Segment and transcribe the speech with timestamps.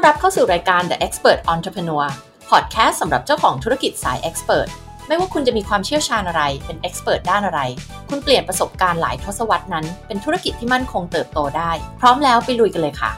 [0.00, 2.06] อนรับเข้าสู่รายการ The Expert Entrepreneur
[2.50, 4.68] Podcast สำหรับเจ้าของธุรกิจสาย Expert
[5.06, 7.60] ไม่ว่าคุณจะมีความเชี่ยวชาญอะไร เป็น Expert ด้านอะไร
[8.08, 13.10] คุณเปลี่ยนประสบการณ์หลายทศวรรษนั้น เป็นธุรกิจที่มั่นคงเติบโตได้ พร้อมแล้วไปลุยกันเลยค่ะ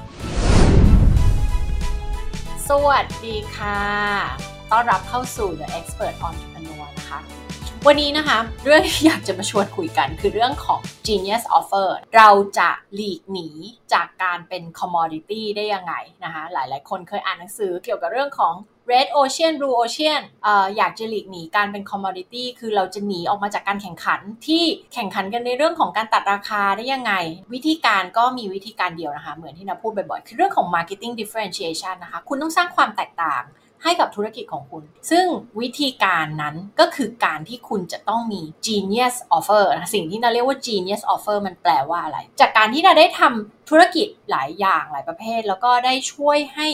[2.68, 3.80] สวัสดีค่ะ
[4.72, 7.41] ต้อนรับเข้าสู่ The Expert Entrepreneur นะคะ
[7.88, 13.48] วันนี้นะคะ เรื่องที่อยากจะมาชวนคุยกันคือเรื่องของ Genius Offer เราจะหลีกหนี
[13.92, 18.54] จากการเป็น commodity ได้ยังไงนะคะ หลายๆ คนเคยอ่านหนังสือเกี่ยวกับเรื่องของ
[18.92, 24.64] Red Ocean Blue Ocean อออยากจะหลีกหนีการเป็น commodity คือเราจะหนีออกมาจากการแข่งขันที่
[24.94, 27.12] แข่งขันกันในเรื่องของการตัดราคาได้ยังไง
[27.54, 33.44] วิธีการก็มีวิธีการเดียวนะคะ เหมือนที่นาพูดบ่อยๆ คือเรื่องของ marketing differentiation นะคะ คุณต้องสร้างความแตกต่าง
[33.82, 35.26] ให้กับธุรกิจของคุณ ซึ่ง
[35.60, 46.66] วิธีการนั้นก็คือการที่คุณจะต้องมี genius offer นะสิ่งที่นาเรียกว่า genius offer มันแปลว่าอะไร จากการที่นาได้ทำธุรกิจหลายอย่างหลายประเภท แล้วก็ได้ช่วยให้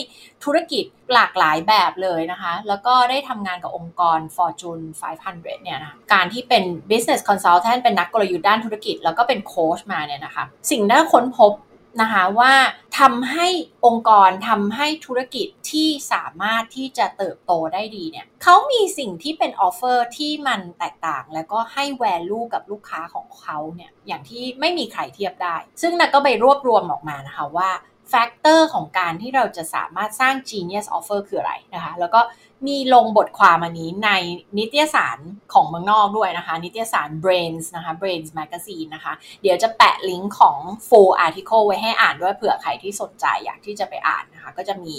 [0.43, 4.83] ธุรกิจหลากหลายแบบเลยนะคะ แล้วก็ได้ทำงานกับองค์กร Fortune
[5.23, 11.53] 500 เนี่ยนะการที่เป็น business consultant เป็นนักกลยุทธ์ด้านธุรกิจ แล้วก็เป็นโค้ชมาเนี่ยนะคะ สิ่งที่ค้นพบ
[12.01, 12.53] นะคะว่า
[12.99, 13.47] ทำให้
[13.85, 27.69] องค์กรทำให้ธุรกิจที่สามารถที่จะเติบโตได้ดีเนี่ยเขามีสิ่งที่เป็น offer ที่มันแตกต่าง แล้วก็ให้ value กับลูกค้าของเขาเนี่ยอย่างที่ไม่มีใครเทียบได้ ซึ่งนักก็ไปรวบรวมออกมานะคะว่า
[28.09, 32.21] factor ของการที่เราจะสามารถสร้าง genius offer คืออะไรนะคะ แล้วก็
[32.67, 34.09] มีลงบทความอันนี้ใน
[34.57, 35.17] นิตยสาร
[35.53, 44.95] ของเมืองนอกด้วยนะคะ นิตยสาร Brains นะคะ Brains Magazine นะคะ เดี๋ยวจะแปะลิงก์ของ full article ไว้ให้อ่านด้วยเผื่อใครที่สนใจอยากที่จะไปอ่านนะคะ ก็จะมี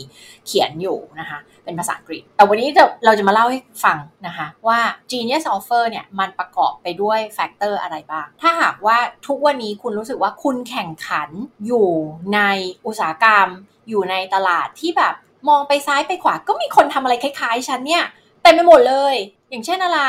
[0.46, 2.68] เขียนอยู่นะคะ เป็นภาษาอังกฤษ แต่วันนี้
[3.04, 4.78] เราจะมาเล่าให้ฟังนะคะว่า
[5.10, 11.30] Genius Offer เนี่ยมันประกอบไปด้วย factor อะไรบ้าง ถ้าหากว่าทุกวันนี้คุณรู้สึกว่าคุณแข่งขัน
[11.66, 11.88] อยู่
[12.34, 12.40] ใน
[12.86, 13.48] อุตสาหกรรม
[13.88, 15.14] อยู่ในตลาดที่แบบ
[15.48, 18.04] มองไปซ้ายไปขวาก็มีคนทำอะไรคล้ายๆฉันเนี่ย
[18.42, 19.16] เต็มไปหมดเลย
[19.50, 20.00] อย่างเช่นอะไร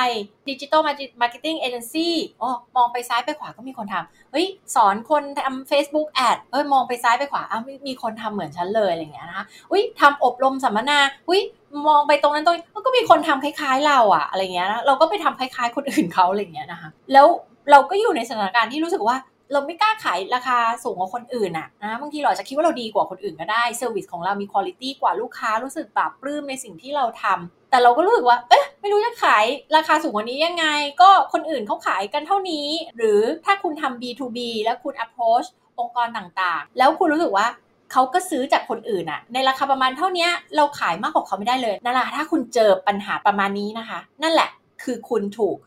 [0.49, 11.41] digital marketing agency อ๋อมองไปซ้ายไปขวาก็มีคนทำเฮ้ย สอนคนทำ Facebook ads เอ้ย มองไปซ้ายไปขวาอ้าวมีคนทำเหมือนฉันเลยอะไรเงี้ยนะคะอุ้ยทำอบรมสัมมนาอุ้ย
[11.87, 17.27] มองไปตรงนั้นตรงนี้ก็มีคนทำคล้ายๆเราอะอะไรเงี้ยนะเราก็ไปทำคล้ายๆคนอื่นเขาอะไรเงี้ยนะคะแล้ว
[17.71, 19.15] เราก็อยู่ในสถานการณ์ที่รู้สึกว่า
[19.51, 29.45] เราไม่กล้าขายราคาสูงกว่าคนอื่นอะนะบางทีเราจะคิดว่าเราดีกว่าคนอื่นก็ได้เซอร์วิสของเรามีคุณภาพกว่าลูกค้ารู้สึกปราบปลื้มในสิ่งที่เราทำแต่เราก็รู้สึกว่าเอ๊ะไม่รู้จะขาย
[29.75, 30.65] ราคาสูงกว่านี้ยังไง
[31.01, 32.67] ก็คนอื่นเขาขายกันเท่านี้
[32.97, 35.47] หรือถ้าคุณทำ B2B แล้วคุณ approach
[35.79, 37.47] องค์กรต่างๆ แล้วคุณรู้สึกว่า
[37.91, 44.49] เขาก็ซื้อจากคนอื่นอะในราคาประมาณเท่านี้เราขายมากกว่าเขาไม่ได้เลยนั่นแหละถ้าคุณเจอปัญหาประมาณนี้นะคะ นั่นแหละ
[44.83, 45.57] คือคุณถูก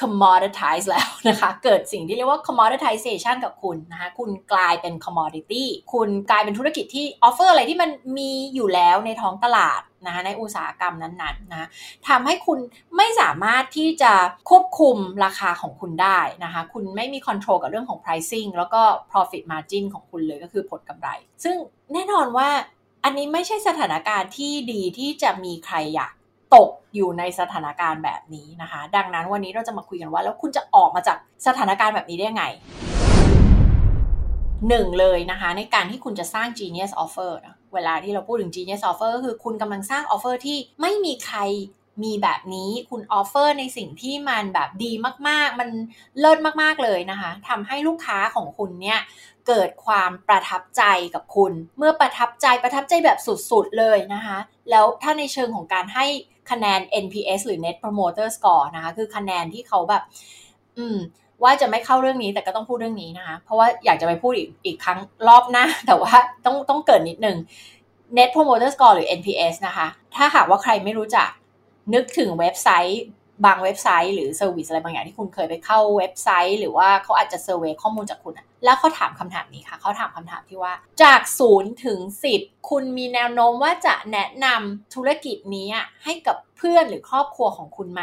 [0.00, 11.68] commoditize แล้วนะคะ เกิดสิ่งที่เรียกว่า commoditization กับคุณนะคะ คุณกลายเป็น commodity คุณกลายเป็นธุรกิจที่ offer อะไรที่มันมีอยู่แล้วในท้องตลาดนะคะในอุตสาหกรรมนั้นๆนะ
[12.08, 12.58] ทำให้คุณ
[12.96, 14.12] ไม่สามารถที่จะ
[14.50, 21.08] ควบคุมราคาของคุณได้นะคะ คุณไม่มี control กับเรื่องของ pricing แล้วก็ profit margin ของคุณเลยก็คือผลกำไร
[21.44, 21.56] ซึ่ง
[21.92, 22.48] แน่นอนว่า
[23.04, 26.12] อันนี้ไม่ใช่สถานการณ์ที่ดีที่จะมีใครอยาก
[26.54, 32.44] ตกอยู่ในสถานการณ์แบบนี้นะคะ ดังนั้นวันนี้เราจะมาคุยกันว่า แล้วคุณจะออกมาจากสถานการณ์แบบนี้ได้ยังไง
[34.68, 41.38] หนึ่งเลยนะคะ ในการที่คุณจะสร้าง genius offer นะเวลาที่เราพูดถึง genius offer ก็คือคุณกำลังสร้าง offer ที่ไม่มีใคร
[42.04, 44.92] มีแบบนี้คุณออฟเฟอร์ในสิ่งที่มันแบบดี
[45.28, 45.68] มากๆ มัน
[46.20, 49.00] เลิศมากๆเลยนะคะทำให้ลูกค้าของคุณเนี่ย
[49.48, 50.82] เกิดความประทับใจ
[51.14, 53.18] กับคุณ เมื่อประทับใจประทับใจแบบ
[53.50, 54.38] สุดๆเลยนะคะ
[54.70, 56.06] แล้วถ้าในเชิงของการให้
[56.50, 60.02] คะแนน NPS หรือ Net Promoter Score นะคะ คือคะแนนที่เขาแบบ
[60.78, 60.96] อืม
[61.42, 64.98] ว่าจะไม่เข้าเรื่องนี้แต่ก็ต้องพูดเรื่องนี้นะคะ เพราะว่าอยากจะไปพูดอีกอีกครั้ง
[65.28, 66.14] รอบหน้า แต่ว่า
[66.44, 67.36] ต้องต้องเกิดนิดนึง
[68.16, 71.28] Net Promoter Score หรือ NPS นะคะ ถ้าหากว่าใครไม่รู้จัก
[71.94, 73.02] นึกถึงเว็บไซต์
[73.44, 81.20] บางเว็บไซต์หรือเซอร์วิสอะไรบางอย่างที่คุณเคยไปเข้าเว็บไซต์ หรือว่าเขาอาจจะเซอร์เวยข้อมูลจากคุณอะแล้วเขาถามคำถามนี้ค่ะ เขาถามคำถามที่ว่า จาก
[81.52, 81.98] 0ถึง
[82.34, 85.68] 10คุณมีแนวโน้มว่าจะแนะนำธุรกิจนี้
[86.04, 88.02] ให้กับเพื่อนหรือครอบครัวของคุณไหม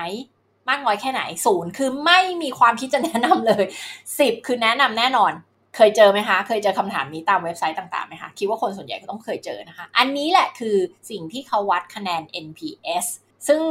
[0.70, 3.66] มากน้อยแค่ไหนศูนย์คือไม่มีความคิดจะแนะนำเลย
[4.06, 5.34] 10คือแนะนำแน่นอน
[5.75, 10.78] เคยเจอไหมคะ เคยเจอคำถามนี้ตามเว็บไซต์ต่างๆไหมคะคิดว่าคนส่วนใหญ่ก็ต้องเคยเจอนะคะ อันนี้แหละคือ
[11.10, 13.06] สิ่งที่เขาวัดคะแนน NPS
[13.48, 13.62] ซึ่ง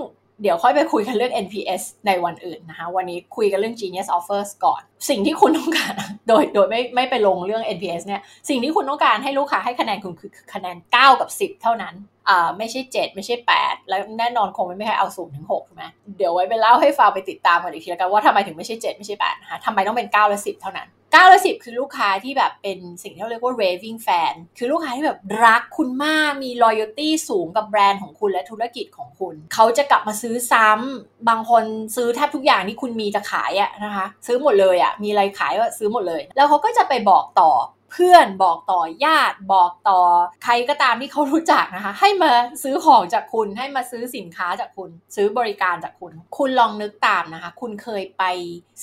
[0.42, 5.92] เดี๋ยวค่อยไปคุยกันเรื่อง NPS ในวันอื่นนะคะ วันนี้คุยกันเรื่อง Genius Offers ก่อน สิ่งที่คุณต้องการ
[6.28, 11.94] โดยโดยไม่ไม่ไปลงเรื่อง NPS เนี่ย สิ่งที่คุณต้องการให้ลูกค้าให้คะแนนคุณคือคะแนน 9 กับ 10 เท่านั้น
[12.28, 15.84] อ่า ไม่ใช่ 7 ไม่ใช่ 8 แล้วแน่นอนคงไม่มีใครเอาสูงถึง6ใช่ไหม
[16.16, 31.64] เดี๋ยวไว้ไปเล่าให้ฟังไปติดตามกันอีกทีแล้วกันว่าทำไมถึงไม่ใช่ 7 ไม่ใช่8นะคะทำไมต้องเป็น 9 และ 10 เท่านั้น 9และ10คือลูกค้าที่แบบเป็นสิ่งที่เราเรียกว่า raving fan คือลูกค้าที่แบบรักคุณมาก มี loyalty สูงกับแบรนด์ของคุณและธุรกิจของคุณ เขาจะกลับมาซื้อซ้ำบางคน
[31.96, 37.50] ซื้อแทบทุกอย่างที่คุณมีจะขายอะนะคะ ซื้อหมดเลยอะมีอะไรขายก็ซื้อหมดเลย แล้วเขาก็จะไปบอกต่อ
[37.92, 40.00] เพื่อนบอกต่อญาติบอกต่อ
[40.44, 42.32] ใครก็ตามที่เขารู้จักนะคะ ให้มา
[42.62, 48.24] ซื้อของจากคุณให้มาซื้อสินค้าจากคุณ ซื้อบริการจากคุณ คุณลองนึกตามนะคะ คุณเคยไป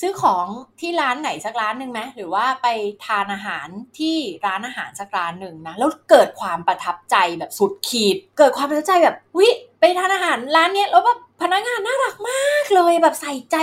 [0.00, 0.46] ซื้อของ
[0.80, 2.66] ที่ร้านไหนสักร้านหนึ่งไหมหรือว่าไป
[3.06, 3.68] ทานอาหาร
[3.98, 4.16] ที่
[4.46, 9.48] ร้านอาหารสักร้านหนึ่งนะแล้วเกิดความประทับใจแบบสุดขีด เกิดความประทับใจแบบวิ
[9.80, 13.56] ไปทานอาหารร้านเนี้ยแล้วแบบ พนักงานน่ารักมากเลยแบบใส่ใจ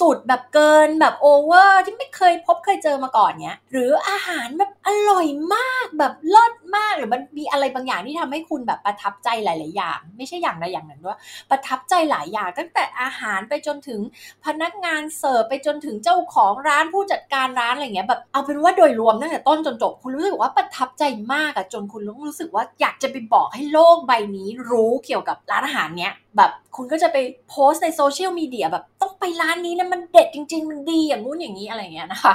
[0.00, 11.18] สุดๆ แบบเกินแบบโอเวอร์ที่ไม่เคยพบเคยเจอมาก่อนเนี้ย หรืออาหารแบบอร่อยมากแบบเลิศ มากหรือมันมีอะไรบางอย่างที่ทำให้คุณแบบประทับใจหลาย ๆ อย่าง ไม่ใช่อย่างใดอย่างหนึ่งด้วย
[11.50, 14.00] ประทับใจหลายอย่าง ตั้งแต่อาหารไปจนถึง
[14.44, 21.02] พนักงานเสิร์ฟไปจนถึงเจ้าของร้านผู้จัดการร้านอะไรเงี้ยแบบเอาเป็นว่าโดยรวมตั้งแต่ต้นจนจบคุณรู้สึกว่าประทับใจ
[21.32, 27.16] มากอะจนคุณรู้สึกว่าอยากจะไปบอกให้โลกใบนี้รู้เกี่ยวกับร้านอาหารเนี้ยแบบคุณก็จะไป
[27.48, 32.34] โพสในโซเชียลมีเดียแบบต้องไปร้านนี้นะมันเด็ดจริง ๆ มันดีอย่างงู้นอย่างนี้อะไรเงี้ยนะคะ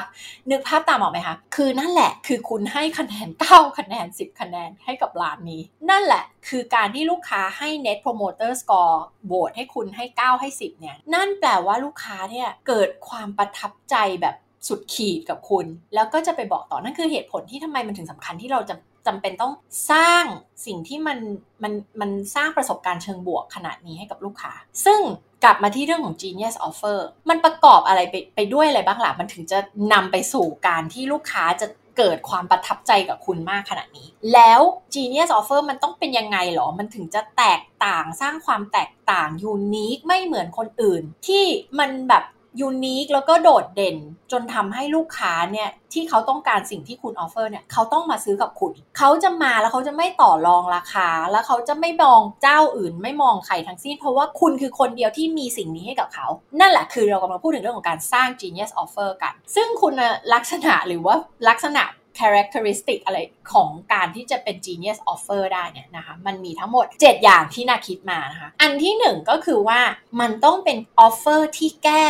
[0.49, 14.35] นึกภาพตามออกไหมคะ คือนั่นแหละคือคุณให้คะแนน9คะแนน10คะแนนให้กับร้านนี้ นั่นแหละคือการที่ลูกค้าให้ net promoter score โหวตให้คุณให้ 9 ให้ 10 เนี่ย นั่นแปลว่าลูกค้าเนี่ยเกิดความประทับใจแบบ
[14.67, 18.75] สุดขีดกับคุณ แล้วก็จะไปบอกต่อนั่นคือเหตุผลที่ทำไมมันถึงสำคัญที่เราจะ
[19.07, 19.53] จำเป็นต้อง
[19.91, 20.23] สร้าง
[20.65, 21.17] สิ่งที่มัน
[21.63, 24.53] มันมันสร้างประสบการณ์เชิงบวกขนาดนี้ให้กับลูกค้า
[24.85, 25.01] ซึ่ง
[25.43, 26.99] กลับมาที่เรื่องของ Genius Offer
[27.29, 29.59] มันประกอบอะไรไปไปด้วยอะไรบ้างล่ะ มันถึงจะ
[29.93, 34.61] นำไปสู่การที่ลูกค้าจะ เกิดความประทับใจกับคุณมากขนาดนี้ แล้ว
[34.93, 41.45] Genius Offer มันต้องเป็นยังไงหรอ มันถึงจะแตกต่างสร้างความแตกต่างยูนิคไม่เหมือนคนอื่น ที่
[41.79, 42.23] มันแบบ
[42.59, 43.97] unique แล้วก็โดดเด่น
[44.31, 56.27] จนทำให้ลูกค้าเนี่ยที่เขาต้องการสิ่งที่คุณ offer เนี่ยเขาต้องมาซื้อกับคุณ เขาจะมาแล้วเขาจะไม่ต่อรองราคา แล้วเขาจะไม่มองเจ้าอื่น ไม่มองใครทั้งสิ้น เพราะว่าคุณคือคนเดียวที่มีสิ่งนี้ให้กับเขา
[56.59, 59.93] นั่นแหละคือเรากำลังพูดถึงเรื่องของการสร้าง genius offer กัน ซึ่งคุณ
[60.33, 61.15] ลักษณะหรือว่า
[61.49, 61.83] ลักษณะ
[62.21, 63.19] characteristic อะไร
[63.53, 69.81] ของการที่จะเป็น genius offer ได้เนี่ยนะคะ มันมีทั้งหมด 7 อย่างที่น่าคิดมานะคะ อันที่ 1 ก็คือว่า
[70.19, 72.05] มันต้องเป็น offer ที่แก้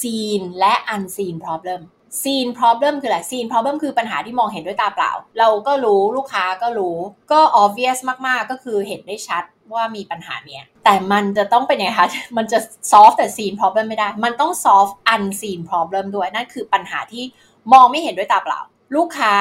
[0.00, 1.80] seen และ unseen problem
[2.22, 6.96] seen problem คืออะไร seen problem คือปัญหาที่มองเห็นด้วยตาเปล่า เราก็รู้ลูกค้าก็รู้
[7.32, 9.42] ก็ obvious มาก ๆ ก็คือเห็นได้ชัด
[9.72, 12.58] ว่ามีปัญหาเนี้ยแต่มันจะต้องเป็นยังไงคะ มันจะ
[12.92, 17.24] solve แต่ seen problem ไม่ได้ มันต้อง solve unseen problem ด้วย นั่นคือปัญหาที่
[17.72, 18.60] มองไม่เห็นด้วยตาเปล่า
[18.96, 19.32] ลูกค้า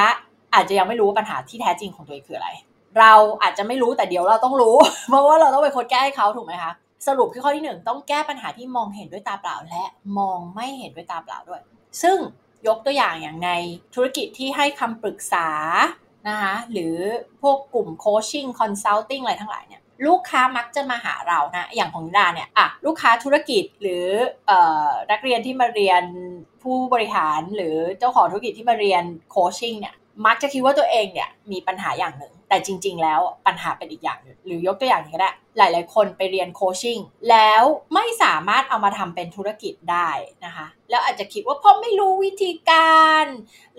[0.54, 2.50] อาจจะยังไม่รู้ว่าปัญหาที่แท้จริงของตัวเองคืออะไร
[3.00, 4.76] เราอาจจะไม่รู้แต่เดี๋ยวเราต้องรู้
[5.10, 6.72] เพราะว่าเราต้องเป็นคนแก้ให้เขาถูกไหมคะ
[7.08, 9.84] สรุปคือข้อที่ 1 ต้องแก้ปัญหาที่มองเห็นด้วยตาเปล่า และ
[10.18, 11.62] มองไม่เห็นด้วยตาเปล่าด้วย
[12.02, 12.18] ซึ่ง
[12.68, 13.50] ยกตัวอย่างอย่างใน
[13.96, 15.50] ธุรกิจที่ให้คำปรึกษา
[16.30, 16.96] นะคะหรือ
[17.42, 24.06] พวกกลุ่มโคชชิ่งคอนซัลทิงอะไรทั้งหลายเนี่ยลูกค้ามักจะมาหาเรานะอย่างของดาเนี่ยอะลูกค้าธุรกิจหรือ
[24.50, 24.52] อ
[25.12, 26.04] นักเรียนที่มาเรียน
[26.64, 29.96] ผู้บริหารหรือเจ้าของธุรกิจที่มาเรียนโคชชิ่งเนี่ย
[30.26, 36.98] มักจะคิดว่าตัวเองเนี่ยมีปัญหาอย่างหนึ่ง แต่จริง ๆ แล้วปัญหาเป็นอีกอย่างหนึ่งหรือยกตัวอย่างนี้ก็ได้หลาย ๆ คนไปเรียนโคชชิ่ง
[37.30, 37.64] แล้ว
[37.94, 40.10] ไม่สามารถเอามาทำเป็นธุรกิจได้
[40.46, 43.26] นะคะแล้วอาจจะคิดว่าเพราะไม่รู้วิธีการ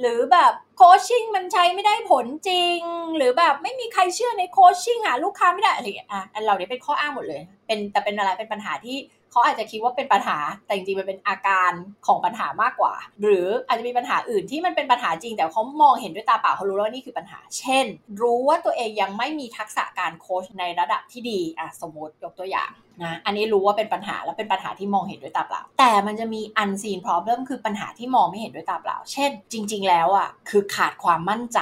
[0.00, 2.78] หรือแบบโคชชิ่งมันใช้ไม่ได้ผลจริง
[3.16, 8.96] หรือแบบไม่มีใครเชื่อในโคชชิ่งหาลูกค้าไม่ได้อะไรอย่างเงี้ยอะอันเราเนี่ยเป็นข้ออ้างหมดเลย เป็นแต่เป็นอะไรเป็นปัญหาที่
[9.32, 11.72] เขาอาจจะคิดว่าเป็นปัญหา แต่จริงๆ มันเป็นอาการ
[12.06, 17.86] ของปัญหามากกว่า หรืออาจจะมีปัญหาอื่นที่มันเป็นปัญหาจริง แต่เขามองเห็นด้วยตาเปล่าเขารู้แล้วว่านี่คือปัญหา เช่น
[18.22, 22.70] รู้ว่าตัวเองยังไม่มีทักษะการโค้ชในระดับที่ดีอะสมมติยกตัวอย่าง
[23.02, 31.60] นะอันนี้รู้ว่าเป็นปัญหาแล้วเป็นปัญหาที่มองเห็นด้วยตาเปล่า แต่มันจะมี unseen problem คือปัญหาที่มองไม่เห็นด้วยตาเปล่า เช่น จริง ๆ แล้วอะคือขาดความมั่นใจ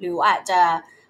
[0.00, 0.60] หรืออาจจะ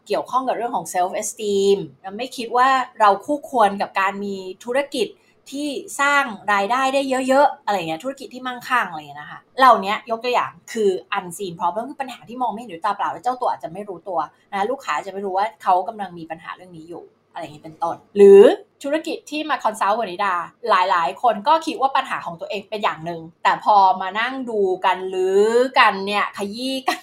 [0.07, 1.79] เกี่ยวข้องกับเรื่องของ self esteem
[2.17, 2.69] ไม่คิดว่า
[3.01, 5.07] เราคู่ควรกับการมีธุรกิจ
[5.53, 5.69] ที่
[6.01, 14.19] สร้างรายได้ได้เยอะๆอะไรเงี้ยธุรกิจที่มั่งคั่งอะไรเงี้ยนะคะเหล่านี้ยกตัวอย่างคือ unseen problem คือปัญหาที่มองไม่เห็นด้วยตาเปล่าแล้วเจ้าตัวอาจจะไม่รู้ตัว
[14.53, 18.43] นะลูกค้าจะไม่รู้ว่าเขากำลังมีปัญหาเรื่องนี้อยู่ อะไรอย่างนี้เป็นต้น หรือ
[18.83, 20.35] ธุรกิจที่มาคอนซัลท์วนิดา
[20.69, 25.41] หลายๆ คนก็คิดว่าปัญหาของตัวเองเป็นอย่างหนึ่ง แต่พอมานั่งดูกันหรือ
[25.79, 27.01] กันเนี่ยขยี้กัน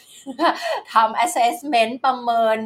[0.93, 2.57] ทำ assessment ประเมิน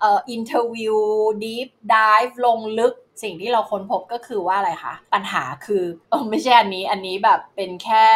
[0.00, 0.98] เอ่อ interview
[1.44, 8.06] deep dive ลงลึกสิ่งที่เราค้นพบก็คือว่าอะไรคะ ปัญหาคือออไม่ใช่อันนี้อันนี้แบบเป็นแค่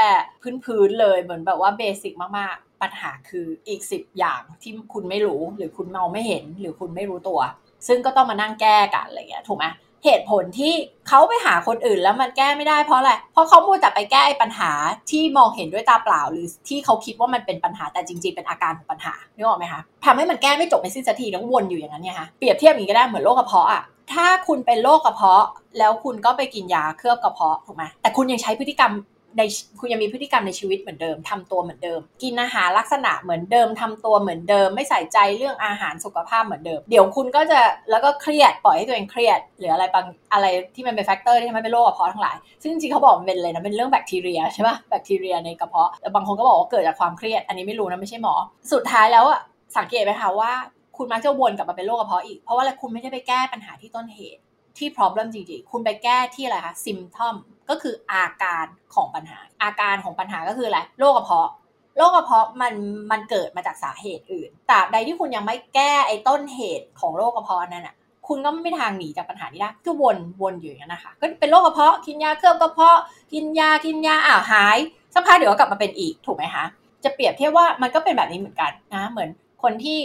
[0.65, 7.41] พื้นๆเลยเหมือนแบบว่าเบสิกมากๆ ปัญหาคืออีก 10 อย่างที่คุณไม่รู้หรือคุณมองไม่เห็นหรือคุณไม่รู้ตัว
[7.87, 9.67] ซึ่งก็ต้องมานั่งแก้กันอะไรเงี้ยถูกไหม
[10.05, 10.75] เหตุผลที่
[11.09, 14.71] เขาไปหาคนอื่นแล้วมันแก้ไม่ได้เพราะอะไร เพราะเขามัวแต่ไปแก้ปัญหา
[15.11, 23.83] ที่มองเห็นด้วยตาเปล่า หรือที่เขาคิดว่ามันเป็นปัญหาแต่จริงๆ เป็นอาการของปัญหานึกออกไหมคะทำให้มันแก้ไม่จบไม่สิ้นสักทีแล้ววนอยู่อย่างนั้นเนี่ยคะเปรียบเทียบอย่างนี้ก็ได้เหมือนโรคกระเพาะอะ
[24.13, 25.45] ถ้าคุณเป็นโรคกระเพาะ
[25.79, 28.93] แล้วคุณก็ไปกินยาเคลือบกระเพาะถูกไหมแต่คุณยังใช้พฤติกรรม
[29.39, 29.43] ใน
[29.81, 37.61] คุณยังมีพฤติกรรมในชีวิตเหมือนเดิมทำตัวเหมือนเดิม กินอาหารลักษณะเหมือนเดิมทำตัวเหมือนเดิม ไม่ใส่ใจเรื่องอาหารสุขภาพเหมือนเดิม เดี๋ยวคุณก็จะ
[37.91, 48.35] แล้วก็เครียดปล่อยให้ตัวเองเครียด หรืออะไรบางอะไรที่มันเป็น factor ที่ทำให้เป็นโรคกระเพาะทั้งหลาย ซึ่งจริงเขาบอกมันเป็นเลยนะเป็นเรื่องแบคทีเรียใช่ปะแบคทีเรียในกระเพาะแต่บางคนก็บอกว่าเกิดจากความเครียดอันนี้ไม่รู้นะไม่ใช่หมอ
[48.73, 49.41] สุดท้ายแล้วอะ
[49.77, 50.53] สังเกตไหมคะว่า
[50.97, 54.41] คุณมักจะวนกลับมาเป็นโรคกระเพาะอีกเพราะว่าคุณไม่ได้ไปแก้ปัญหาที่ต้นเหตุ
[54.79, 57.35] ที่ problem จริงๆ คุณไปแก้ที่อะไรคะ symptom
[57.71, 61.51] ก็คืออาการของปัญหา อาการของปัญหาก็คืออะไรโรคกระเพาะ
[61.97, 62.75] โรคกระเพาะมัน
[63.11, 67.95] มันเกิดมาจากสาเหตุอื่นตราบใดที่คุณยังไม่แก้ไอ้ต้นเหตุของโรคกระเพาะนั่นอะ
[68.29, 72.99] คุณก็ไม่ทางหนีจากปัญหานี้ได้ก็วนวนอยู่อย่างนั้นนะคะ ก็เป็นโรคกระเพาะกินยาเคลือบกระเพาะ
[73.33, 74.79] กินยากินยาอ้าวหาย
[75.15, 76.65] สักพักเดี๋ยวก็กลับมาเป็นอีกถูกไหมคะ
[77.05, 79.31] จะเปรียบเทียบว่ามันก็เป็นแบบนี้เหมือนกันนะเหมือน
[79.63, 79.99] คนที่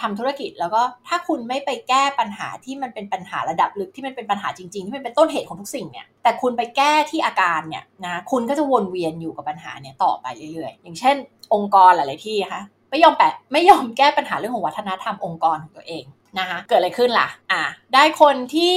[0.00, 11.16] ทำธุรกิจ แล้วก็ถ้าคุณไม่ไปแก้ปัญหาที่มันเป็นปัญหาระดับลึกที่มันเป็นปัญหาจริงๆ ที่มันเป็นต้นเหตุของทุกสิ่งเนี่ยแต่คุณไปแก้ที่อาการเนี่ยนะคุณก็จะวนเวียนอยู่กับปัญหาเนี่ยต่อไปเรื่อยๆ อย่างเช่น
[11.54, 16.04] องค์กรหลายๆที่นะคะไม่ยอมแปะไม่ยอมแก้ปัญหาเรื่องของวัฒนธรรมองค์กรของตัวเอง
[16.38, 17.62] นะคะเกิดอะไรขึ้นล่ะอะ
[17.94, 18.74] ได้คนที่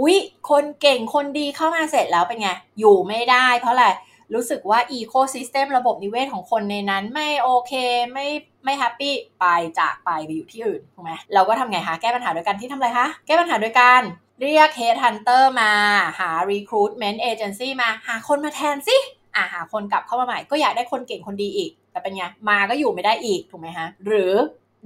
[0.00, 0.16] อุ๊ย
[0.50, 3.86] คนเก่งคนดีเข้ามาเสร็จแล้วเป็นไงอยู่ไม่ได้ เพราะอะไร
[4.34, 7.72] รู้สึกว่า ecosystem ระบบนิเวศของคนในนั้นไม่โอเค
[8.12, 8.26] ไม่
[8.64, 9.46] ไม่ happy ไป
[9.78, 14.02] จากไปไปอยู่ที่อื่นถูกไหมเราก็ทำไงคะแก้ปัญหาโดยการที่ทำอะไรคะ แก้ปัญหาโดยการ
[14.40, 15.72] เรียก head hunter มา
[16.18, 18.96] หา recruitment agency มาหาคนมาแทนสิ
[19.34, 24.32] อ่าหาคนกลับเข้ามาใหม่ก็อยากได้คนเก่งคนดีอีก แต่เป็นไงมาก็อยู่ไม่ได้อีกถูกไหมคะหรือ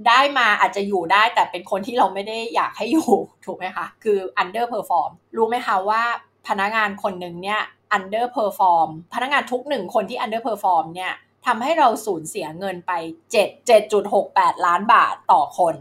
[0.07, 3.09] ได้มาอาจจะอยู่ได้แต่เป็นคนที่เราไม่ได้อยากให้อยู่
[3.45, 6.03] ถูกไหมคะคือ underperform รู้ไหมคะว่า
[6.47, 7.61] พนักงานคนหนึ่งเนี่ย
[7.97, 11.13] underperform พนักงานทุกหนึ่งคนที่ underperform เนี่ย
[11.45, 12.91] ทำให้เราสูญเสียเงินไป
[13.33, 15.75] 7 7.68 ล้านบาทต่อคน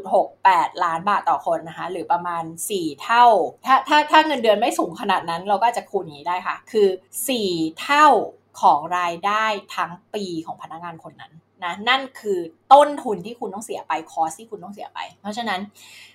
[0.00, 3.24] 7.68 ล้านบาทต่อคนนะคะ หรือประมาณ 4 เท่า
[3.66, 6.88] ถ้าถ้าถ้าเงินเดือนไม่สูงขนาดนั้นเราก็จะคูณอย่างนี้ได้ค่ะ คือ
[7.34, 8.06] 4 เท่า
[8.60, 9.44] ของรายได้
[9.76, 11.32] ทั้งปีของพนักงานคนนั้น
[11.64, 12.38] นะนั่นคือ
[12.72, 15.60] ต้นทุนที่คุณต้องเสียไป cost ที่คุณต้องเสียไป เพราะฉะนั้น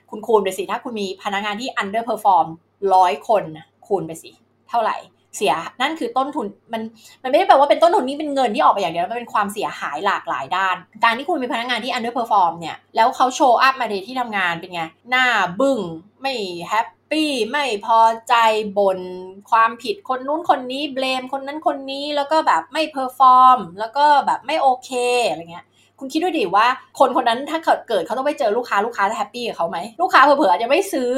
[0.09, 2.47] คุณคูณไปสิถ้าคุณมีพนักงานที่ underperform
[2.93, 3.43] ร้อยคน
[3.87, 4.31] คูณไปสิ
[4.69, 4.97] เท่าไหร่
[5.35, 6.81] เสียนั่นคือต้นทุนมัน
[7.23, 15.25] มันไม่ได้แปลว่าเป็นต้นทุนนี้เป็นเงินที่ออกไปอย่างเดียวมันเป็นความเสียหายหลากหลายด้าน การที่คุณมีพนักงานที่ underperform เนี่ยแล้วเขา show up มาในที่ทำงานเป็นไง หน้า
[15.59, 15.79] บึ้ง
[16.21, 16.33] ไม่
[16.67, 17.99] happy ไม่พอ
[18.29, 18.35] ใจ
[18.79, 18.99] โบ้ย
[19.51, 24.89] ความผิดคนนู้นคนนี้ blame คนนั้นคนนี้แล้วก็แบบไม่ perform แล้วก็แบบไม่โอเค
[25.29, 25.65] อะไรเงี้ย
[25.99, 26.67] คุณคิดด้วยดิว่า
[26.99, 31.11] คนคนนั้นถ้าเกิดเกิดเขาต้องไปเจอลูกค้าลูกค้าจะ happy กับเขาไหมลูกค้าเผลอๆจะไม่ซื้อ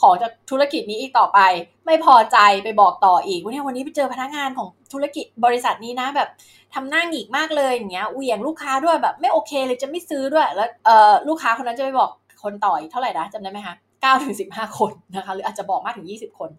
[0.00, 1.38] ของจากธุรกิจนี้อีกต่อไป
[1.86, 6.28] ไม่พอใจไปบอกต่ออีกว่าเนี่ยวันนี้ไปเจอพนักงานของธุรกิจบริษัทนี้นะแบบ
[6.74, 12.10] ทำหน้าหงิกมากเลยอย่างเงี้ยเหวี่ยงลูกค้าด้วยแบบไม่โอเคเลยจะไม่ซื้อด้วยแล้วเออลูกค้าคนนั้นจะไปบอก
[12.42, 16.50] คนต่ออีกเท่าไหร่นะจำได้ไหมคะ9ถึง15 คนนะคะหรืออาจจะบอกมากถึง 20 คน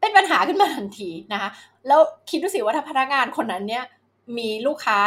[0.00, 1.48] เป็นปัญหาขึ้นมาทันทีนะคะ
[1.88, 3.84] แล้วคิดดูสิว่าถ้าพนักงานคนนั้นเนี่ย
[4.38, 4.98] มีลูกค้า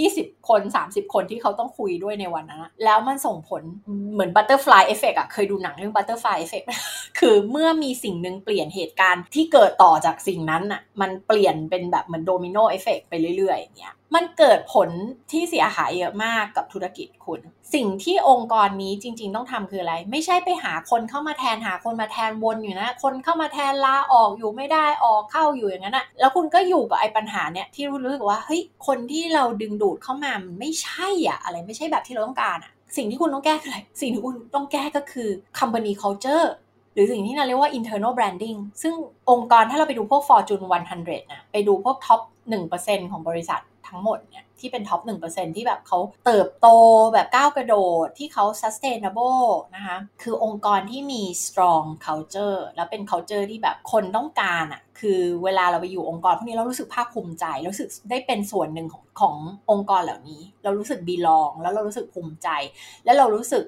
[0.00, 3.62] 20 คน 30 คนที่เขาต้องคุยด้วยในวันนั้นแล้วมันส่งผล
[4.12, 6.62] เหมือน butterfly effect อะเคยดูหนังเรื่อง butterfly effect
[7.18, 14.88] คือเมื่อมีสิ่งหนึ่งเปลี่ยนเหตุการณ์ที่เกิดต่อจากสิ่งนั้นอะมันเปลี่ยนเป็นแบบเหมือน domino effect ไปเรื่อยๆอย่างเงี้ย มันเกิดผล
[15.30, 17.40] ที่เสียหายเยอะมากกับธุรกิจคุณ
[17.74, 35.28] สิ่งที่องค์กรนี้จริง ๆ ต้องทำคืออะไร ไม่ใช่ไปหาคนเข้ามาแทนหาคนมาแทนวนอยู่นะ คนเข้ามาแทนลาออกอยู่ไม่ได้ออกเข้าอยู่อย่างนั้นอะแล้วคุณก็อยู่กับไอ้ปัญหาเนี่ยที่รู้สึกว่าเฮ้ยคนที่เราดึงดูดเข้ามามันไม่ใช่อะอะไรไม่ใช่แบบที่เราต้องการอะสิ่งที่คุณต้องแก้คืออะไร สิ่งที่คุณต้องแก้ก็คือ
[35.58, 36.46] company culture
[36.94, 38.94] หรือสิ่งที่เราเรียกว่า internal branding ซึ่ง
[39.30, 40.62] องค์กรถ้าเราไปดูพวก Fortune
[40.98, 42.20] 100 นะ ไปดูพวก top
[42.66, 43.60] 1%ของบริษัท
[43.92, 46.68] ทั้งหมดเนี่ยที่เป็น top 1%ที่แบบเขาเติบโต
[47.12, 49.46] แบบก้าวกระโดดที่เขา sustainable
[49.76, 59.36] นะคะคือองค์กรที่มี strong culture แล้วเป็น culture ที่แบบคนต้องการอะ่ะคือเวลาเราไปอยู่องค์กรพวกนี้เรารู้สึกภาคภูมิใจรู้สึกได้เป็นส่วนหนึ่งของของ
[59.70, 62.48] องค์กรเหล่านี้ เรารู้สึก belong แล้วเรารู้สึกภูมิใจ
[63.04, 63.64] แล้วเรารู้สึก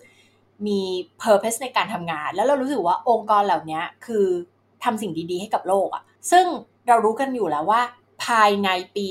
[0.66, 0.80] มี
[1.22, 4.26] purpose ในการทำงาน แล้วเรารู้สึกว่าองค์กรเหล่านี้คือ
[4.84, 6.46] ทำสิ่งดีๆให้กับโลกอะ่ะซึ่ง
[6.88, 7.80] เรารู้กันอยู่แล้วว่า
[8.24, 9.06] ภายในปี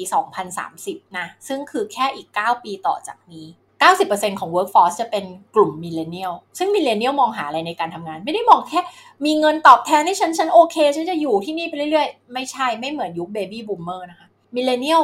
[0.56, 3.48] 2030 นะ ซึ่งคือแค่อีก 9 ปีต่อจากนี้
[3.90, 8.80] 90%ของ workforce จะเป็นกลุ่ม millennial ซึ่ง millennial มองหาอะไรในการทำงาน ไม่ได้มองแค่
[9.26, 15.04] มีเงินตอบแทนให้ฉัน ฉันโอเค ฉันจะอยู่ที่นี่ไปเรื่อยๆ ไม่ใช่ ไม่เหมือนยุค baby boomer นะคะ millennial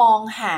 [0.00, 0.56] มองหา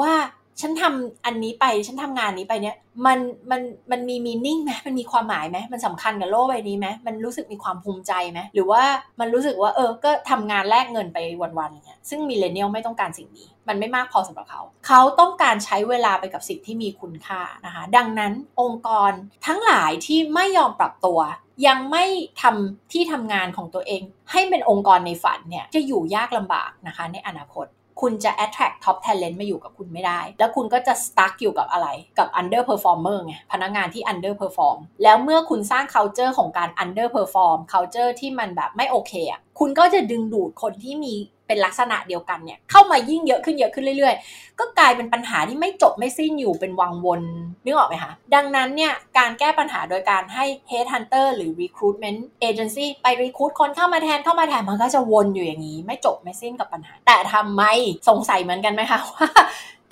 [0.00, 0.14] ว่า
[0.60, 3.18] ฉันทำอันนี้ไปฉันทำงานนี้ไปเนี่ยมัน
[3.50, 8.82] มันมันมีมีนิ่งไหมมันมีความหมายไหมมันสำคัญกับโลกใบนี้ไหมมันรู้สึกมีความภูมิใจไหมหรือว่า
[9.20, 11.18] มันรู้สึกว่าเออก็ทำงานแลกเงินไป
[11.58, 19.12] วันๆอย่างเงี้ยซึ่งมิเลเนียลไม่ต้องการสิ่งนี้ มันไม่มากพอสำหรับเขา เขาต้องการใช้เวลาไปกับสิ่งที่มีคุณค่านะคะ ดังนั้นองค์กร
[19.46, 21.20] ทั้งหลายที่ไม่ยอมปรับตัว
[21.66, 22.04] ยังไม่
[22.42, 27.66] ทำที่ทำงานของตัวเอง ให้เป็นองค์กรในฝันเนี่ยจะอยู่ยากลำบากนะคะในอนาคต
[28.00, 36.32] คุณจะ attract top talent มาอยู่กับคุณไม่ได้ แล้วคุณก็จะ stuck อยู่กับอะไร กับ underperformer ไง พนักงานที่ underperform แล้วเมื่อคุณสร้าง culture
[36.38, 41.14] ของการ underperform culture ที่มันแบบไม่โอเคอะ คุณก็จะดึงดูดคนที่มี
[41.46, 47.22] เป็นลักษณะเดียวกันเนี่ยเข้ามายิ่งเยอะขึ้นเยอะขึ้นเรื่อย ๆ ก็กลายเป็นปัญหาที่ไม่จบไม่สิ้นอยู่เป็นวังวน
[47.64, 57.62] นึกออกไหมคะดังนั้นเนี่ยการแก้ปัญหาโดยการให้ head hunter หรือ recruitment agency ไป recruit คนเข้ามาแทนเข้ามาแทนมันก็จะวนอยู่อย่างนี้ ไม่จบไม่สิ้นกับปัญหา แต่ทำไม
[58.08, 59.28] สงสัยเหมือนกันไหมคะว่า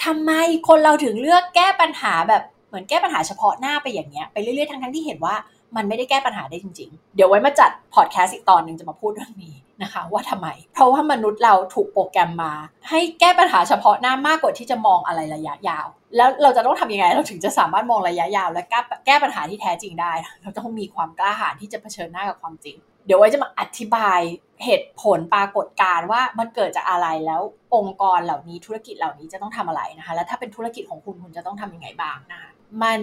[0.05, 0.33] ทำไม
[0.69, 5.35] คนเราถึงเลือกแก้ปัญหาแบบเหมือนแก้ปัญหาเฉพาะหน้าไปอย่างเงี้ยไปเรื่อยๆทั้งๆที่เห็นว่า
[5.77, 12.53] มันไม่ได้แก้ปัญหาได้จริง ๆ เดี๋ยวไว้มาจัดพอดแคสต์อีกตอนหนึ่งจะมาพูดเรื่องนี้ นะคะ ว่าทำไม เพราะว่ามนุษย์เราถูกโปรแกรมมา
[12.89, 15.87] ให้แก้ปัญหาเฉพาะหน้ามากกว่าที่จะมองอะไรระยะยาว
[16.17, 20.13] แล้วเราจะต้องทำยังไง เราถึงจะสามารถมองระยะยาว และแก้แก้ปัญหาที่แท้จริงได้
[20.43, 24.21] เราต้องมีความกล้าหาญที่จะเผชิญหน้ากับความจริง เดี๋ยวไว้จะมาอธิบาย
[24.65, 27.41] เหตุผลปรากฏการณ์ว่ามันเกิดจากอะไรแล้ว
[27.75, 32.51] องค์กรเหล่านี้ธุรกิจเหล่านี้จะต้องทำอะไรนะคะ แล้วถ้าเป็นธุรกิจของคุณคุณจะต้องทำยังไงบ้างนะคะ
[32.83, 33.01] มัน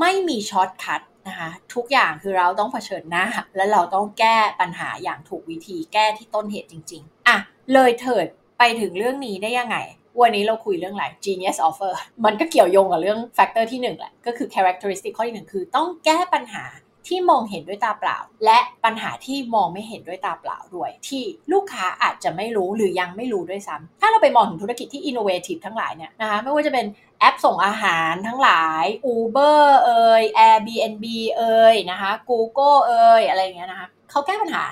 [0.00, 3.26] ไม่มี shortcut นะคะทุกอย่างคือเราต้องเผชิญหน้า
[3.56, 7.36] และเราต้องแก้ปัญหาอย่างถูกวิธีแก้ที่ต้นเหตุจริง ๆอะ
[7.74, 8.26] เลยเถิด
[8.58, 9.76] ไปถึงเรื่องนี้ได้ยังไง
[10.20, 11.92] วันนี้เราคุยเรื่องอะไร genius offer
[12.24, 16.64] มันก็เกี่ยวโยงกับเรื่อง factor ที่1แหละก็คือ characteristic ข้อที่1คือต้องแก้ปัญหา
[17.08, 26.86] ที่มองเห็นด้วยตาเปล่า และปัญหาที่มองไม่เห็นด้วยตาเปล่าด้วย ที่ลูกค้าอาจจะไม่รู้หรือยังไม่รู้ด้วยซ้ำถ้าเราไปมองถึงธุรกิจที่ innovative ทั้งหลายเนี่ยนะคะไม่ว่าจะเป็น
[27.24, 31.04] แอปส่งอาหารทั้งหลาย Uber เอ่ย Airbnb
[31.38, 34.64] เอ่ยนะคะ Google เอ่ยอะไรอย่างเงี้ยนะคะเขาแก้ปัญหา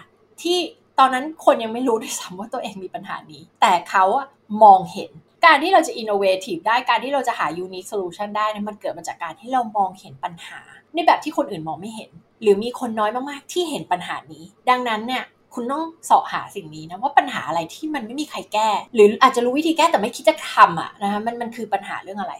[0.42, 0.58] ที่
[0.98, 4.04] ตอนนั้นคนยังไม่รู้ด้วยซ้ำว่าตัวเองมีปัญหานี้ แต่เขา
[4.62, 5.10] มองเห็น
[5.44, 10.60] การที่เราจะ innovative ได้การที่เราจะหา unique solution ได้นะมันเกิดมาจากการที่เรามองเห็นปัญหา
[10.94, 12.10] ในแบบที่คนอื่นมองไม่เห็น
[12.42, 22.34] หรือมีคนน้อยมากๆที่เห็นปัญหานี้ ดังนั้นเนี่ย คุณต้องเสาะหาสิ่งนี้นะว่าปัญหาอะไรที่มันไม่มีใครแก้ หรืออาจจะรู้วิธีแก้แต่ไม่คิดจะทำอะนะคะมันมันคือปัญหาเรื่องอะไร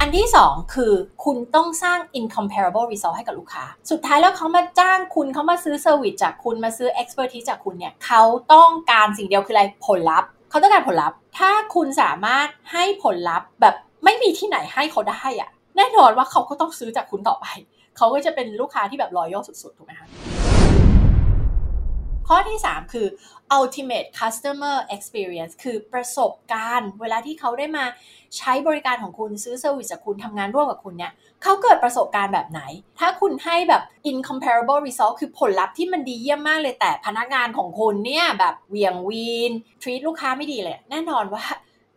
[0.00, 0.92] อันที่ 2 คือ
[1.24, 17.46] คุณต้องสร้าง incomparable result ให้กับลูกค้า สุดท้ายแล้วเขามาจ้างคุณเขามาซื้อ service จากคุณมาซื้อ expertise จากคุณเนี่ยเขาต้องการสิ่งเดียวคืออะไรผลลัพธ์เขาต้องการผลลัพธ์ ถ้าคุณสามารถให้ผลลัพธ์แบบไม่มีที่ไหนให้เขาได้อะแน่นอนว่าเขาก็ต้องซื้อจากคุณต่อไป
[17.96, 20.08] เขาก็จะเป็นลูกค้าที่แบบ loyal สุดๆ ถูกไหมคะ
[22.32, 23.06] ข้อที่ 3 คือ
[23.58, 27.84] ultimate customer experience คือประสบการณ์ เวลาที่เขาได้มา
[28.38, 31.12] ใช้บริการของคุณซื้อ service จากคุณทำงานร่วมกับคุณเนี่ย
[31.42, 32.60] เขาเกิดประสบการณ์แบบไหน
[32.98, 41.44] ถ้าคุณให้แบบ incomparable result คือผลลัพธ์ที่มันดีเยี่ยมมากเลยแต่พนักงานของคุณเนี่ยแบบเหวี่ยงวีน treat ลูกค้าไม่ดีเลย แน่นอนว่า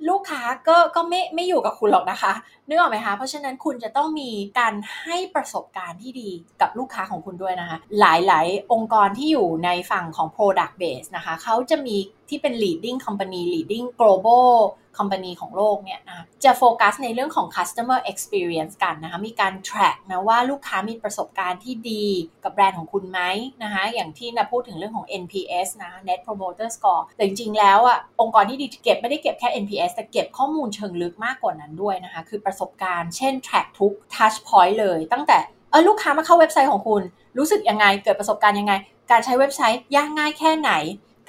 [0.10, 2.34] ลูกค้าก็ก็ไม่ไม่อยู่กับคุณหรอกนะคะ
[2.67, 6.30] นึกออกไหมคะ เพราะฉะนั้นคุณจะต้องมีการให้ประสบการณ์ที่ดี
[6.62, 11.95] กับลูกค้าของคุณด้วยนะคะ หลายๆ องค์กรที่อยู่ในฝั่งของ product base นะคะ เขาจะมี
[12.30, 14.54] ที่เป็น leading company leading global
[14.99, 22.06] คอมพานีของโลกเนี่ยนะจะโฟกัสในเรื่องของ customer experience กันนะคะ มีการ track นะว่าลูกค้ามีประสบการณ์ที่ดี
[22.43, 23.19] กับแบรนด์ของคุณไหม
[23.63, 34.38] นะคะ อย่างที่นะพูดถึงเรื่องของ NPS นะ Net Promoter Score แต่จริงๆ แล้วอะองค์กรที่ดีเก็บไม่ได้เก็บแค่ NPS แต่เก็บข้อมูลเชิงลึกมากกว่านั้นด้วยนะคะ คือประสบการณ์ เช่น track ทุก touch
[34.48, 35.38] point เลย ตั้งแต่
[35.72, 37.02] เออลูกค้ามาเข้าเว็บไซต์ของคุณ
[37.38, 38.74] รู้สึกยังไง เกิดประสบการณ์ยังไง
[39.12, 40.72] การใช้เว็บไซต์ยากง่ายแค่ไหน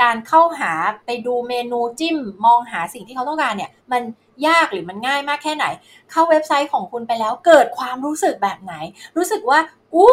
[0.02, 0.72] การเข้าหา
[1.06, 4.02] ไปดูเมนูจิ้ม มองหาสิ่งที่เขาต้องการเนี่ย มัน
[4.46, 5.66] ยากหรือมันง่ายมากแค่ไหน
[6.10, 8.74] เข้าเว็บไซต์ของคุณไปแล้วเกิดความรู้สึกแบบไหน
[9.16, 9.58] รู้สึกว่า
[9.94, 10.12] อู้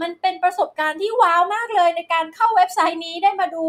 [0.00, 3.66] มันเป็นประสบการณ์ที่ว้าวมากเลยในการเข้าเว็บไซต์นี้ได้มาดู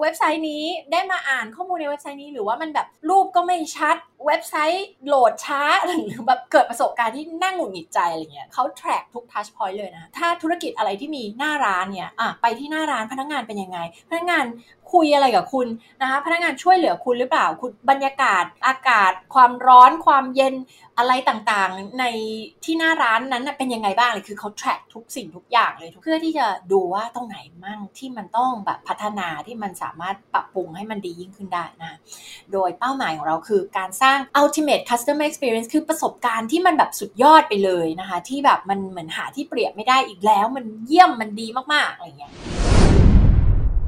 [0.00, 13.78] เว็บไซต์นี้ได้มาอ่านข้อมูลในเว็บไซต์นี้หรือว่ามันแบบรูปก็ไม่ชัด เว็บไซต์โหลดช้าหรือแบบเกิดประสบการณ์ที่นั่งหงุดหงิดใจอะไรเงี้ยเขา track ทุก touch point เลยนะ ถ้าธุรกิจอะไรที่มีหน้าร้านเนี่ยอะไปที่หน้าร้านพนักงานเป็นยังไง
[14.10, 14.44] พนักงาน
[14.92, 15.66] คุยอะไรกับคุณ
[16.00, 20.54] นะคะพนักงานช่วยเหลือคุณหรือเปล่าคุณบรรยากาศอากาศ ความร้อนความเย็น
[20.98, 22.04] อะไรต่างๆ ใน
[22.64, 31.92] ที่หน้าร้านนั้นเป็นยังไงบ้างเลยคือเขา track ทุกสิ่งทุกอย่างเลยเพื่อที่จะดูว่าตรงไหนมั่งที่มันต้องแบบพัฒนาที่มันสามารถปรับปรุงให้มันดียิ่งขึ้นได้นะ
[32.52, 34.11] โดยเป้าหมายของเราคือการสร้าง
[34.42, 42.32] ultimate customer experience คือประสบการณ์ที่มันแบบสุดยอดไปเลยนะคะ ที่แบบมันเหมือนหาที่เปรียบไม่ได้อีกแล้ว มันเยี่ยมมันดีมากๆอะไรเงี้ย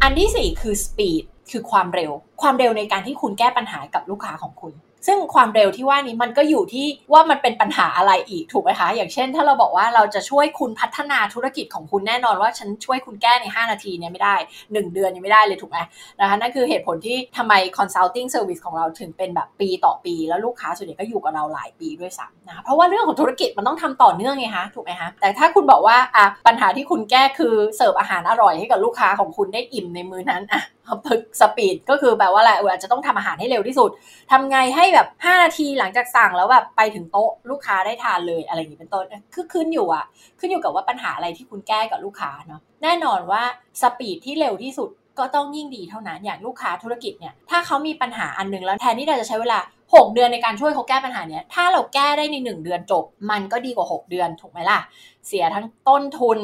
[0.02, 4.72] อันที่ 4 คือ speed คือความเร็ว ความเร็วในการที่คุณแก้ปัญหากับลูกค้าของคุณ
[5.06, 15.78] ซึ่งความเร็วที่ว่านี้มันก็อยู่ที่ว่ามันเป็นปัญหาอะไรอีกถูกไหมคะ อย่างเช่น ถ้าเราบอกว่าเราจะช่วยคุณพัฒนาธุรกิจของคุณแน่นอนว่าฉันช่วยคุณแก้ใน 5 นาทีเนี่ยไม่ได้ 1 เดือนยังไม่ได้เลยถูกไหม
[16.20, 30.62] นะคะนั่นคือเหตุผลที่ทำไม consulting service ของเราถึงเป็นแบบปีต่อปี แล้วลูกค้าส่วนใหญ่ก็อยู่กับเราหลายปีด้วยซ้ำนะเพราะว่าเรื่องของธุรกิจมันต้องทำต่อเนื่องไงคะถูกไหมคะแต่ถ้าคุณบอกว่าอะปัญหาที่คุณแก้คือเสิร์ฟอาหารอร่อยให้กับลูกค้าของคุณได้อิ่มในมือนั้นอะ
[31.06, 33.90] พึกสปีดก็คือแปลว่าอะไรอาจจะต้องทำอาหารให้เร็วที่สุด
[34.30, 40.04] ทำไงให้แบบ 5 นาทีหลังจากสั่งแล้วแบบไปถึงโต๊ะลูกค้าได้ทานเลยอะไรอย่างนี้เป็นต้นคือขึ้นอยู่อะ
[40.38, 43.42] ขึ้นอยู่กับว่าปัญหาอะไรที่คุณแก้กับลูกค้าเนาะแน่นอนว่า
[43.82, 49.58] สปีดที่เร็วที่สุดก็ต้องยิ่งดีเท่านั้นอย่างลูกค้าธุรกิจเนี่ยถ้าเขามีปัญหาอันนึงแล้วแทนที่เราจะใช้เวลา
[49.94, 54.80] 6 เดือนในการช่วยเขาแก้ปัญหาเนี้ยถ้าเราแก้ได้ใน 1 เดือนจบ มันก็ดีกว่า 6 เดือนถูกไหมล่ะ
[55.26, 56.38] เสียทั้งต้นทุน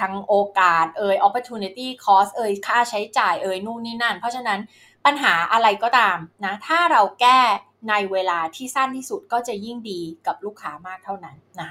[0.00, 4.60] ทั้งโอกาสเอ่ย opportunity cost เอ่ยค่าใช้จ่ายเอ่ยนู่นนี่นั่น เพราะฉะนั้น
[5.06, 7.40] ปัญหาอะไรก็ตามนะถ้าเราแก้
[7.88, 11.70] ในเวลาที่สั้นที่สุดก็จะยิ่งดีกับลูกค้ามากเท่านั้นนะ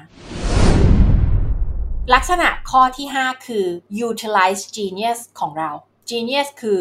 [2.13, 3.65] ลักษณะข้อที่ 5 คือ
[4.07, 5.71] utilize genius ของเรา
[6.09, 6.79] genius คือ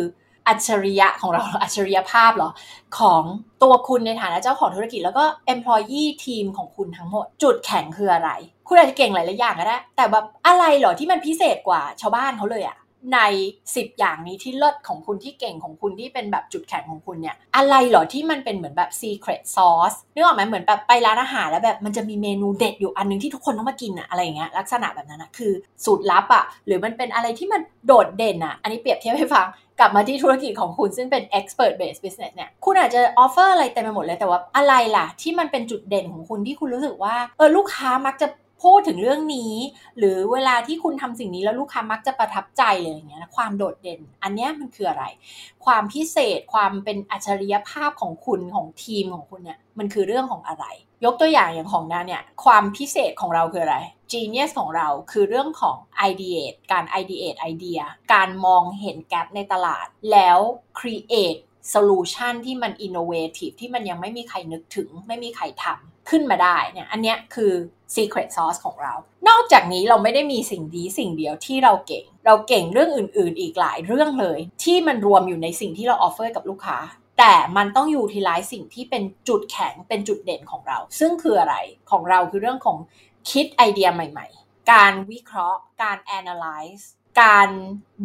[0.48, 2.50] อัจฉริยะของเราอัจฉริยภาพเหรอ
[2.98, 3.22] ของ
[3.62, 8.30] ตัวคุณในฐานะเจ้าของธุรกิจ แล้วก็ employee ทีมของคุณทั้งหมด จุดแข็งคืออะไร
[8.68, 12.76] คุณอาจจะเก่งหลายๆอย่างก็ได้ แต่แบบอะไรเหรอที่มันพิเศษกว่าชาวบ้านเขาเลยอะ
[13.14, 13.18] ใน
[13.64, 25.52] 10 อย่างนี้ที่เลิศของคุณที่เก่งของคุณที่เป็นแบบจุดแข็งของคุณเนี่ย อะไรเหรอที่มันเป็นเหมือนแบบ secret sauce นึกออกไหมเหมือนแบบไปร้านอาหารแล้วแบบมันจะมีเมนูเด็ดอยู่อันนึงที่ทุกคนต้องมากินอะอะไรอย่างเงี้ยลักษณะแบบนั้นอะคือ
[25.84, 29.46] สูตรลับอะหรือมันเป็นอะไรที่มันโดดเด่นอะอันนี้เปรียบเทียบให้ฟัง
[29.80, 38.28] กลับมาที่ธุรกิจของคุณซึ่งเป็น expert based business เนี่ย คุณอาจจะ offer อะไรเต็มไปหมดเลย แต่ว่าอะไรล่ะ ที่มันเป็นจุดเด่นของคุณที่คุณรู้สึกว่า เออ ลูกค้ามักจะ
[38.62, 39.52] พูดถึงเรื่องนี้
[39.98, 45.04] หรือเวลาที่คุณทำสิ่งนี้แล้วลูกค้ามักจะประทับใจเลยอย่างเงี้ยความโดดเด่น อันนี้มันคืออะไร
[45.64, 50.64] ความพิเศษความเป็นอัจฉริยภาพของคุณของทีมของคุณเนี่ยมันคือเรื่องของอะไร
[51.04, 53.78] ยกตัวอย่างอย่างของนาเนี่ยความพิเศษของเราคืออะไร
[54.12, 55.76] genius ของเราคือเรื่องของ
[56.10, 57.80] ideate การ ideate ไอเดีย
[58.14, 60.38] การมองเห็นแกลในตลาด แล้ว
[60.78, 61.40] create
[61.72, 67.52] solution ที่มัน innovative ที่มันยังไม่มีใครนึกถึง ไม่มีใครทำ ขึ้นมาได้เนี่ยอันเนี้ยคือ
[67.94, 68.94] secret sauce ของเรา
[69.28, 76.78] นอกจากนี้เราไม่ได้มีสิ่งดีสิ่งเดียวที่เราเก่ง เราเก่งเรื่องอื่น ๆ อีกหลายเรื่องเลย ที่มันรวมอยู่ในสิ่งที่เรา offer กับลูกค้า
[77.18, 81.56] แต่มันต้อง utilize สิ่งที่เป็นจุดแข็งเป็นจุดเด่นของเรา ซึ่งคืออะไร
[81.90, 82.78] ของเราคือเรื่องของ
[83.30, 86.84] คิดไอเดียใหม่ ๆ การวิเคราะห์ การ analyze
[87.22, 87.50] การ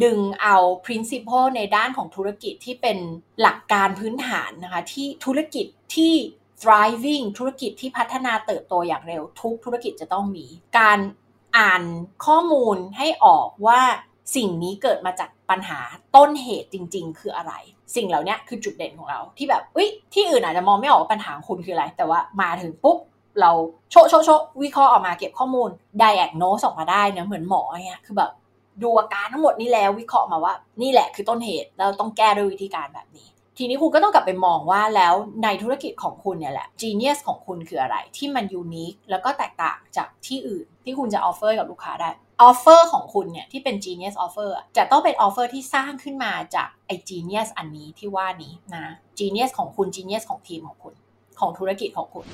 [0.03, 2.97] ดึงเอา principle ในด้านของธุรกิจที่เป็น
[3.41, 6.13] หลักการพื้นฐานนะคะที่ธุรกิจที่
[6.61, 10.45] thriving ธุรกิจที่พัฒนาเติบโตอย่างเร็ว ทุกธุรกิจจะต้องมี
[10.77, 10.99] การ
[11.57, 11.83] อ่าน
[12.25, 13.81] ข้อมูลให้ออกว่า
[14.35, 15.79] สิ่งนี้เกิดมาจากปัญหา
[16.15, 17.53] ต้นเหตุจริง ๆ คืออะไร
[17.95, 22.97] สิ่งเหล่านี้คือจุดเด่นของเรา ที่แบบอุ้ยที่อื่นอาจจะมองไม่ออกว่าปัญหาคุณคืออะไร แต่ว่ามาถึงปุ๊บ
[23.41, 23.51] เรา
[23.91, 24.29] โชโชโช
[24.63, 25.69] วิเคราะห์ออกมาเก็บข้อมูล
[26.03, 28.31] diagnose ออกมาได้เนะเหมือนหมอเนี่ยคือแบบ
[28.83, 33.27] ดูอาการทั้งหมดนี้แล้ววิเคราะห์มาว่า นี่แหละคือต้นเหตุแล้วต้องแก้ด้วยวิธีการแบบนี้
[33.63, 42.09] ทีนี้คุณก็ต้องกลับไปมองว่าแล้วในธุรกิจของคุณเนี่ยแหละ genius ของคุณคืออะไรที่มัน unique แล้วก็แตกต่างจากที่อื่น ที่คุณจะ offer กับลูกค้าได้
[42.41, 48.85] offer ของคุณเนี่ยที่เป็น genius offer จะต้องเป็น offer ที่สร้างขึ้นมาจากไอ้ genius อันนี้ที่ว่านี้นะ
[49.19, 50.93] genius ของคุณ genius ของทีมของคุณ
[51.39, 52.25] ของธุรกิจของคุณ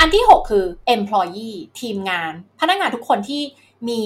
[0.00, 0.64] อันที่ 6 คือ
[0.94, 3.42] employee ทีมงาน พนักงานทุกคนที่
[3.88, 4.02] มี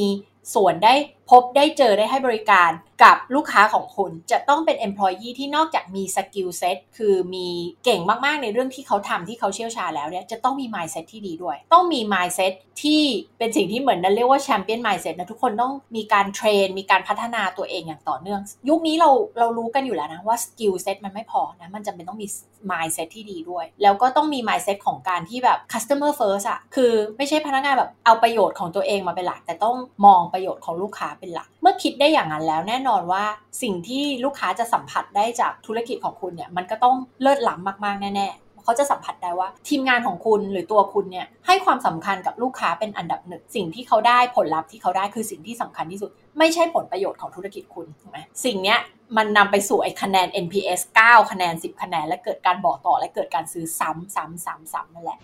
[0.55, 0.95] ส่วนได้
[1.31, 2.71] พบได้เจอได้ให้บริการ
[3.03, 7.49] กับลูกค้าของคุณจะต้องเป็น employee ที่นอกจากมี skill set คือมี
[7.85, 13.03] เก่งมากๆในเรื่องที่เขาทำที่เขาเชี่ยวชาญแล้วเนี่ยจะต้องมี mindset ที่ดีด้วย ต้องมี mindset ที่
[13.39, 22.29] เป็นสิ่งที่เหมือนนั่นเรียกว่า champion mindset นะทุกคนต้องมีการ train มีการพัฒนาตัวเองอย่างต่อเนื่อง ยุคนี้เราเรารู้กันอยู่แล้วนะว่า skill set มันไม่พอนะมันจำเป็นต้องมี
[22.71, 33.25] mindset ที่ดีด้วย แล้วก็ต้องมี mindset ของการที่แบบ customer first อะคือไม่ใช่พนักงานแบบเอาประโยชน์ของตัวเองมาเป็นหลัก แต่ต้องมองประโยชน์ของลูกค้าเป็นหลัก เมื่อคิดได้อย่างนั้นแล้วแน่นอนว่า
[33.63, 48.79] สิ่งที่ลูกค้าจะสัมผัสได้จากธุรกิจของคุณเนี่ยมันก็ต้องเลิศล้ำมากๆแน่ๆเขาจะสัมผัสได้ว่า ทีมงานของคุณหรือตัวคุณเนี่ยให้ความสำคัญกับลูกค้าเป็นอันดับหนึ่งสิ่งที่เขาได้ผลลัพธ์ที่เขาได้คือสิ่งที่สำคัญที่สุด ไม่ใช่ผลประโยชน์ของธุรกิจคุณถูกไหมสิ่งเนี้ย
[49.17, 55.19] มันนำไปสู่ไอ้คะแนน NPS 9 คะแนน 10 คะแนน และเกิดการบอกต่อและเกิดการซื้อซ้ำซ้ำซ้ำซ้ำนั่นแหละ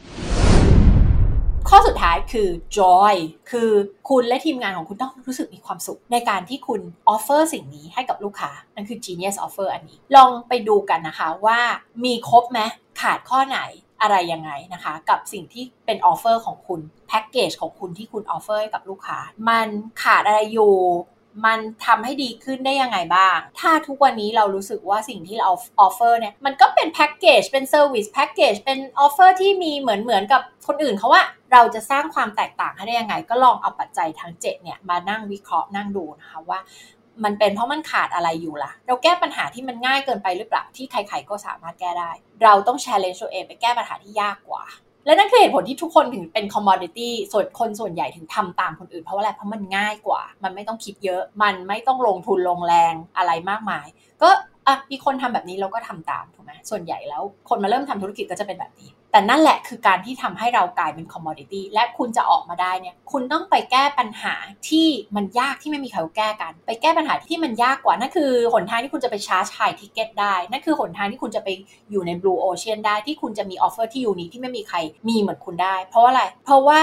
[1.69, 2.49] ข้อสุดท้ายคือ
[2.79, 3.15] joy
[3.51, 3.71] คือ
[4.09, 6.81] คุณและทีมงานของคุณต้องรู้สึกมีความสุข ในการที่คุณ
[7.15, 11.61] offer สิ่งนี้ให้กับลูกค้า นั่นคือ genius offer อันนี้ ลองไปดูกันนะคะว่า
[12.05, 12.61] มีครบไหม
[13.01, 13.61] ขาดข้อไหน
[14.01, 19.69] อะไรยังไงนะคะ กับสิ่งที่เป็น offer ของคุณแพ็กเกจของคุณที่คุณ offer ให้กับลูกค้า มัน
[20.03, 20.75] ขาดอะไรอยู่
[21.47, 36.59] มันทำให้ดีขึ้นได้ยังไงบ้าง ถ้าทุกวันนี้เรารู้สึกว่าสิ่งที่เรา offer เนี่ย มันก็เป็นแพ็กเกจ เป็น service package เป็น offer ที่มีเหมือนเหมือนกับคนอื่นเขาว่าเราจะสร้างความแตกต่างให้ได้ยังไง ก็ลองเอาปัจจัยทั้ง 7 เนี่ย มานั่งวิเคราะห์นั่งดูนะคะว่า
[37.25, 42.11] มันเป็นเพราะมันขาดอะไรอยู่ล่ะ เราแก้ปัญหาที่มันง่ายเกินไปหรือเปล่าที่ใครๆก็สามารถแก้ได้
[42.45, 44.65] เราต้อง challenge ตัวเองไปแก้ปัญหาที่ยากกว่า
[45.05, 53.87] และนั่นคือเหตุผลที่ทุกคนถึงเป็น commodity ส่วนคนส่วนใหญ่ถึงทำตามคนอื่นเพราะว่าอะไรเพราะมันง่ายกว่า มันไม่ต้องคิดเยอะ มันไม่ต้องลงทุนลงแรงอะไรมากมาย
[54.23, 54.31] ก็
[54.67, 64.35] อะมีคนทำแบบนี้เราก็ทำตามถูกไหมส่วนใหญ่แล้วคนมาเริ่มทำธุรกิจก็จะเป็นแบบนี้ แต่นั่นแหละคือการที่ทำให้เรากลายเป็น commodity และคุณจะออกมาได้เนี่ยคุณต้องไปแก้ปัญหา
[64.69, 71.49] ที่มันยากที่ไม่มีใครแก้กัน ไปแก้ปัญหาที่มันยากกว่านั่นคือหนทางที่คุณจะไป charge high ticket ได้นั่นคือหนทางที่คุณจะไป
[71.91, 76.81] อยู่ใน blue ocean ได้ที่คุณจะมี offer ที่ unique ที่ไม่มีใครมีเหมือนคุณได้ เพราะว่าอะไรเพราะว่า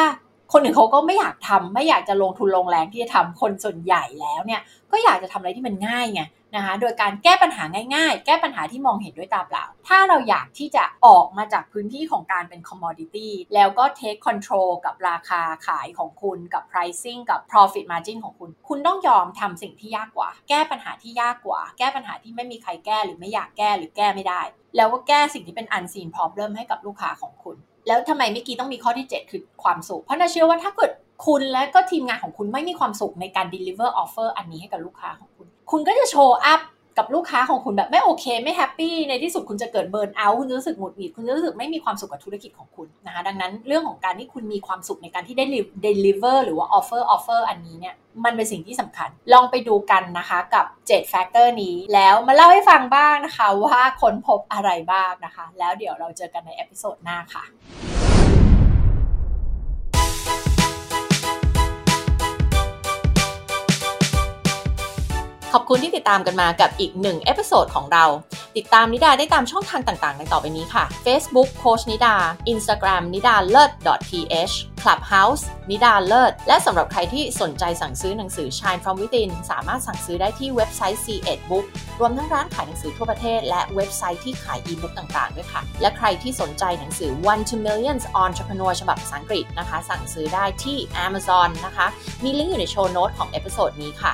[0.52, 6.22] คนอื่นเขาก็ไม่อยากทำไม่อยากจะลงทุนลงแรงที่จะทำคนส่วนใหญ่แล้วเนี่ยก็อยากจะทำอะไรที่มันง่ายไง
[6.56, 7.64] นะคะโดยการแก้ปัญหา
[7.96, 24.42] ง่ายๆ แก้ปัญหาที่มองเห็นด้วยตาเปล่า ถ้าเราอยากที่จะออกมาจากพื้นที่ของการเป็นคอมมอดิตี้แล้วก็ take control กับราคาขายของคุณกับ pricing กับ profit margin ของคุณ คุณต้องยอมทำสิ่งที่ยากกว่า แก้ปัญหาที่ยากกว่า แก้ปัญหาที่ไม่มีใครแก้หรือไม่อยากแก้หรือแก้ไม่ได้
[24.76, 27.58] แล้วก็แก้สิ่งที่เป็น unseen problem ให้กับลูกค้าของคุณ
[27.90, 30.92] แล้วทำไมเมื่อกี้ต้องมีข้อที่ 7 คือความสุข เพราะน่าเชื่อว่าถ้าเกิด
[31.26, 36.62] คุณและก็ทีมงานของคุณไม่มีความสุขในการ deliver offer อันนี้ให้กับลูกค้าของคุณ คุณก็จะโชว์อัพ
[37.00, 45.46] กับลูกค้าของคุณแบบไม่โอเค ไม่ happy ในที่สุดคุณจะเกิด burnout คุณจะรู้สึกหงุดหงิดคุณจะรู้สึกไม่มีความสุขกับธุรกิจของคุณนะคะดังนั้นเรื่องของการที่คุณมีความสุขในการที่ได้
[45.86, 57.44] deliver หรือว่า offer offer อันนี้เนี่ยมันเป็นสิ่งที่สำคัญ ลองไปดูกันนะคะกับ 7 factor นี้ แล้วมาเล่าให้ฟังบ้างนะคะว่าค้นพบอะไรบ้างนะคะ แล้วเดี๋ยวเราเจอกันใน episode หน้าค่ะ
[65.54, 68.06] ขอบคุณที่ติดตามกันมากับอีกหนึ่ง episode ของเรา
[68.58, 72.16] ติดตามนิดาได้ตามช่องทางต่างๆในต่อไปนี้ค่ะ Facebook โคชนิดา
[72.54, 73.72] Instagram นิดาเลิศ
[74.10, 81.66] .th Clubhouse นิดาเลิศ และสำหรับใครที่สนใจสั่งซื้อหนังสือ Shine from Within สามารถสั่งซื้อได้ที่เว็บไซต์ SE-ED Book
[82.00, 91.88] รวมทั้งร้านขายหนังสือทั่วประเทศ และเว็บไซต์ที่ขายอีบุ๊กต่างๆด้วยค่ะ และใครที่สนใจหนังสือ One to Millions Entrepreneur ฉบับภาษาอังกฤษนะคะ สั่งซื้อได้ที่ Amazon นะคะ
[92.24, 94.14] มีลิงก์อยู่ใน show note ของ episode นี้ค่ะ